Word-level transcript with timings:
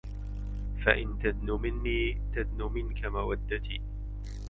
فإن 0.85 1.19
تدن 1.23 1.59
مني 1.61 2.21
تدن 2.35 2.71
منك 2.73 3.05
مودتي 3.05 3.81